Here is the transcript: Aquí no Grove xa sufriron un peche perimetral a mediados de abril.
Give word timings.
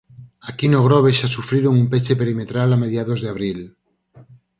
Aquí 0.49 0.67
no 0.69 0.85
Grove 0.87 1.11
xa 1.19 1.27
sufriron 1.35 1.73
un 1.81 1.87
peche 1.91 2.19
perimetral 2.21 2.69
a 2.71 2.81
mediados 2.83 3.19
de 3.21 3.31
abril. 3.33 3.59